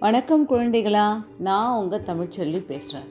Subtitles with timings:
[0.00, 3.08] வணக்கம் குழந்தைகளா நான் உங்கள் தமிழ்ச்செல்வி பேசுகிறேன்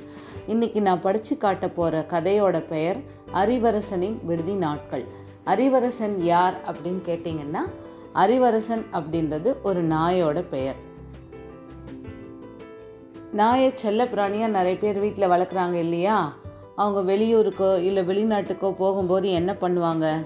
[0.48, 2.98] இன்றைக்கி நான் படித்து காட்ட போகிற கதையோட பெயர்
[3.34, 5.04] அரிவரசனின் விடுதி நாட்கள்.
[5.46, 7.64] அரிவரசன் யார் அப்படின்னு கேட்டிங்கன்னா
[8.14, 10.76] அரிவரசன் அப்படின்றது ஒரு நாயோட பெயர்.
[13.32, 16.34] நாயை செல்ல பிராணியாக நிறைய பேர் வீட்டில் வளர்க்குறாங்க இல்லையா?
[16.76, 20.24] அவங்க வெளியூருக்கோ இல்லை வெளிநாட்டுக்கோ போகும்போது என்ன பண்ணுவாங்க?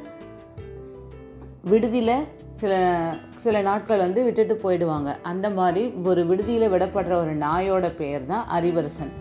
[1.70, 2.16] விடுதியில்
[2.59, 2.73] சில
[3.44, 5.09] சில நாட்கள் வந்து விட்டுட்டு போயிடுவாங்க.
[5.31, 9.12] அந்த மாதிரி ஒரு விடுதியில் விடப்படுற ஒரு நாயோட பெயர் தான் அரிவரசன்.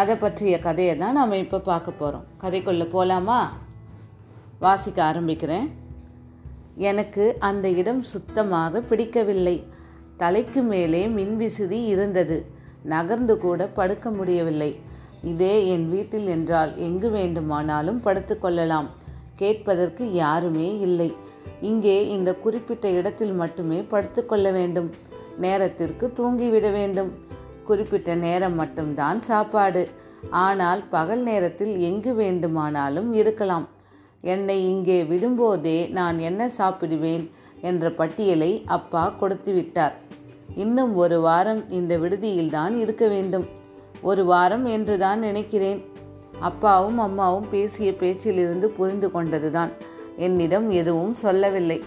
[0.00, 3.38] அதை பற்றிய கதையை தான் நாம் இப்போ பார்க்க போகிறோம் கதைக்குள்ளே போகலாமா
[4.64, 5.68] வாசிக்க ஆரம்பிக்கிறேன்.
[6.90, 9.56] எனக்கு அந்த இடம் சுத்தமாக பிடிக்கவில்லை.
[10.16, 12.38] தலைக்கு மேலே மின்விசிறி இருந்தது.
[12.94, 14.70] நகர்ந்து கூட படுக்க முடியவில்லை.
[15.22, 18.88] இதே என் வீட்டில் என்றால் எங்கு வேண்டுமானாலும் படுத்துக்கொள்ளலாம்
[19.40, 21.10] கேட்பதற்கு யாருமே இல்லை.
[21.60, 24.90] இங்கே இந்த குறிப்பிட்ட இடத்தில் மட்டுமே படுத்துக்கொள்ள வேண்டும்.
[25.36, 27.10] நேரத்திற்கு தூங்கிவிட வேண்டும்.
[27.64, 29.88] குறிப்பிட்ட நேரம் மட்டும்தான் சாப்பாடு.
[30.30, 33.66] ஆனால் பகல் நேரத்தில் எங்கு வேண்டுமானாலும் இருக்கலாம்.
[34.20, 37.24] என்னை இங்கே விடும்போதே நான் என்ன சாப்பிடுவேன்
[37.60, 39.94] என்ற பட்டியலை அப்பா கொடுத்து விட்டார்
[40.54, 43.46] இன்னும் ஒரு வாரம் இந்த விடுதியில்தான் இருக்க வேண்டும்.
[44.00, 45.80] ஒரு வாரம் என்றுதான் நினைக்கிறேன்.
[46.40, 49.72] அப்பாவும் அம்மாவும் பேசிய பேச்சிலிருந்து புரிந்து கொண்டதுதான்.
[50.16, 51.84] என்னிடம் எதுவும் சொல்லவில்லை.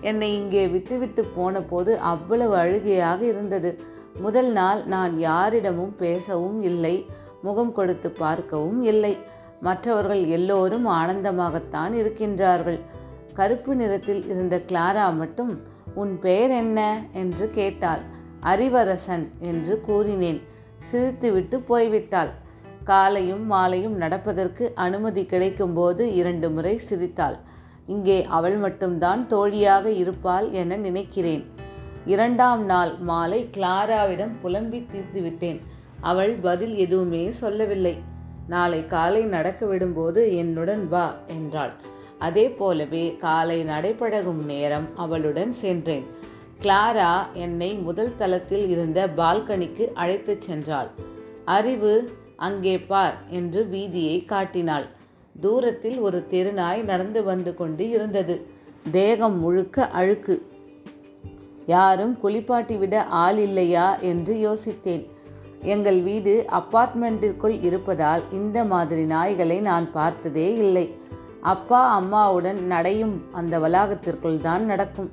[0.00, 3.80] என்னை இங்கே விட்டுவிட்டு போன போது அவ்வளவு அழுகையாக இருந்தது.
[4.16, 7.06] முதல் நாள் நான் யாரிடமும் பேசவும் இல்லை
[7.42, 9.16] முகம் கொடுத்து பார்க்கவும் இல்லை.
[9.60, 12.80] மற்றவர்கள் எல்லோரும் ஆனந்தமாகத்தான் இருக்கின்றார்கள்.
[13.34, 15.60] கருப்பு நிறத்தில் இருந்த கிளாரா மட்டும்
[15.94, 17.00] உன் பெயர் என்ன?
[17.12, 17.98] என்று கேட்டாள்.
[18.42, 20.40] அறிவரசன் என்று கூறினேன்.
[20.92, 22.28] சிரித்துவிட்டு போய்விட்டாள்.
[22.84, 27.36] காலையும் மாலையும் நடப்பதற்கு அனுமதி கிடைக்கும்போது இரண்டு முறை சிரித்தாள்.
[27.86, 31.44] இங்கே அவள் மட்டும்தான் தோழியாக இருப்பாள் என நினைக்கிறேன்.
[32.06, 35.60] இரண்டாம் நாள் மாலை கிளாராவிடம் புலம்பி தீர்த்துவிட்டேன்.
[36.00, 37.94] அவள் பதில் எதுவுமே சொல்லவில்லை.
[38.48, 41.72] நாளை காலை நடக்க விடும்போது என்னுடன் வா என்றாள்.
[42.18, 46.04] அதே போலவே காலை நடைபழகும் நேரம் அவளுடன் சென்றேன்.
[46.60, 50.90] கிளாரா என்னை முதல் தளத்தில் இருந்த பால்கனிக்கு அழைத்துச் சென்றாள்.
[51.44, 51.94] அறிவு
[52.36, 54.86] அங்கே பார் என்று வீதியை காட்டினாள்.
[55.40, 58.46] தூரத்தில் ஒரு தெருநாய் நடந்து வந்து கொண்டு இருந்தது.
[58.90, 60.46] தேகம் முழுக்க அழுக்கு.
[61.66, 65.06] யாரும் குளிப்பாட்டி விட ஆள் இல்லையா என்று யோசித்தேன்.
[65.62, 70.94] எங்கள் வீடு அப்பார்ட்மெண்ட்டிற்குள் இருப்பதால் இந்த மாதிரி நாய்களை நான் பார்த்ததே இல்லை.
[71.40, 75.10] அப்பா அம்மாவுடன் நடையும் அந்த வளாகத்திற்குள் தான் நடக்கும்.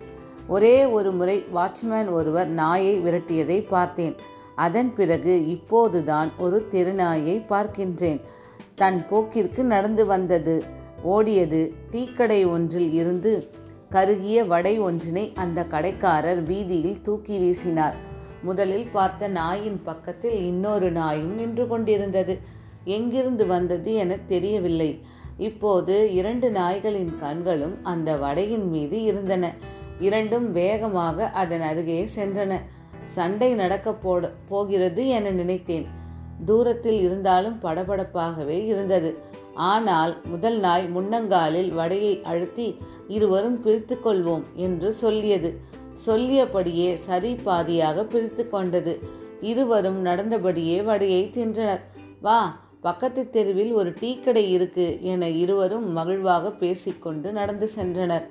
[0.48, 4.16] ஒரே ஒரு முறை வாட்ச்மேன் ஒருவர் நாயை விரட்டியதை பார்த்தேன்.
[4.56, 8.22] அதன் பிறகு இப்போதுதான் ஒரு தெருநாயை பார்க்கின்றேன்.
[8.76, 10.64] தன் போக்கிற்கு நடந்து வந்தது.
[11.06, 13.50] ஓடியது டீக்கடை ஒன்றில் இருந்து
[13.90, 17.94] கருகிய வடை ஒன்றினை அந்த கடைக்காரர் வீதியில் தூக்கி வீசினார்.
[18.42, 22.40] முதலில் பார்த்த நாயின் பக்கத்தில் இன்னொரு நாயும் நின்று கொண்டிருந்தது.
[22.84, 25.00] எங்கிருந்து வந்தது என தெரியவில்லை.
[25.38, 29.53] இப்போது இரண்டு நாய்களின் கண்களும் அந்த வடையின் மீது இருந்தன.
[30.00, 32.62] இரண்டும் வேகமாக அதன் அருகே சென்றன.
[33.03, 36.00] சண்டை நடக்க போட போகிறது என நினைத்தேன்.
[36.46, 39.18] தூரத்தில் இருந்தாலும் படபடப்பாகவே இருந்தது.
[39.53, 45.59] ஆனால் முதல் நாய் முன்னங்காலில் வடையை அழுத்தி இருவரும் பிரித்து கொள்வோம் என்று சொல்லியது.
[46.06, 49.00] சொல்லியபடியே சரி பாதியாக பிரித்து கொண்டது.
[49.41, 51.84] இருவரும் நடந்தபடியே வடையை தின்றனர்.
[52.22, 58.25] வா பக்கத்து தெருவில் ஒரு டீ கடை இருக்கு என இருவரும் மகிழ்வாக பேசிக்கொண்டு நடந்து சென்றனர்.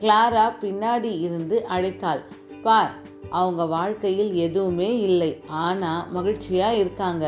[0.00, 2.22] கிளாரா பின்னாடி இருந்து அழைத்தாள்.
[2.62, 2.94] பார்
[3.34, 5.30] அவங்க வாழ்க்கையில் எதுவுமே இல்லை.
[5.64, 7.24] ஆனால் மகிழ்ச்சியாக இருக்காங்க.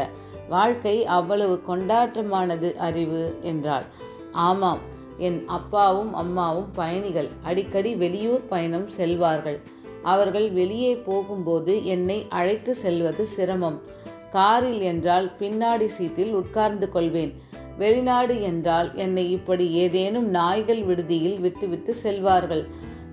[0.49, 3.87] வாழ்க்கை அவ்வளவு கொண்டாட்டமானது அறிவு என்றாள்.
[4.49, 4.83] ஆமாம்
[5.19, 7.31] என் அப்பாவும் அம்மாவும் பயணிகள்.
[7.43, 9.59] அடிக்கடி வெளியூர் பயணம் செல்வார்கள்.
[10.13, 13.79] அவர்கள் வெளியே போகும்போது என்னை அழைத்து செல்வது சிரமம்.
[14.31, 17.33] காரில் என்றால் பின்னாடி சீட்டில் உட்கார்ந்து கொள்வேன்.
[17.79, 22.65] வெளிநாடு என்றால் என்னை இப்படி ஏதேனும் நாய்கள் விடுதியில் விட்டுவிட்டு செல்வார்கள்.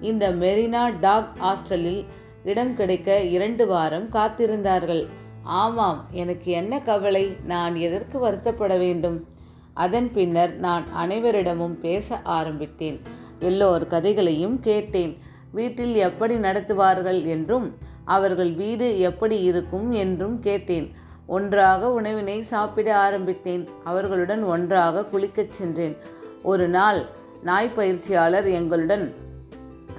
[0.01, 2.03] இந்த மெரினா டாக் ஹாஸ்டலில்
[2.43, 5.07] இடம் கிடைக்க இரண்டு வாரம் காத்திருந்தார்கள்.
[5.43, 7.35] ஆமாம் எனக்கு என்ன கவலை?
[7.45, 9.27] நான் எதற்கு வருத்தப்பட வேண்டும்?
[9.73, 13.01] அதன் பின்னர் நான் அனைவரிடமும் பேச ஆரம்பித்தேன்.
[13.39, 15.17] எல்லோர் கதைகளையும் கேட்டேன்.
[15.51, 20.91] வீட்டில் எப்படி நடத்துவார்கள் என்றும் அவர்கள் வீடு எப்படி இருக்கும் என்றும் கேட்டேன்.
[21.27, 23.69] ஒன்றாக உணவினை சாப்பிட ஆரம்பித்தேன்.
[23.83, 25.97] அவர்களுடன் ஒன்றாக குளிக்கச் சென்றேன்.
[26.43, 27.01] ஒரு நாள்
[27.43, 29.13] நாய் பயிற்சியாளர் எங்களுடன்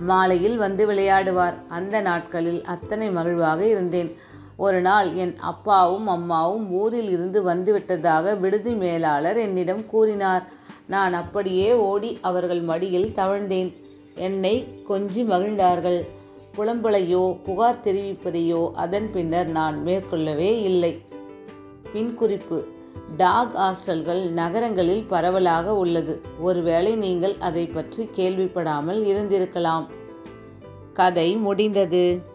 [0.01, 1.55] மாலையில் வந்து விளையாடுவார்.
[1.69, 4.17] அந்த நாட்களில் அத்தனை மகிழ்வாக இருந்தேன்.
[4.57, 10.43] ஒரு நாள் என் அப்பாவும் அம்மாவும் ஊரில் இருந்து வந்துவிட்டதாக விடுதி மேலாளர் என்னிடம் கூறினார்.
[10.87, 13.75] நான் அப்படியே ஓடி அவர்கள் மடியில் தவழ்ந்தேன்.
[14.15, 16.05] என்னை கொஞ்சி மகிழ்ந்தார்கள்.
[16.57, 21.03] புலம்பலையோ புகார் தெரிவிப்பதையோ அதன் பின்னர் நான் மேற்கொள்ளவே இல்லை.
[21.93, 22.67] பின் குறிப்பு.
[23.17, 26.21] டாக் ஹாஸ்டல்கள் நகரங்களில் பரவலாக உள்ளது.
[26.39, 29.87] ஒருவேளை நீங்கள் அதை பற்றி கேள்விப்படாமல் இருந்திருக்கலாம்.
[30.93, 32.33] கதை முடிந்தது.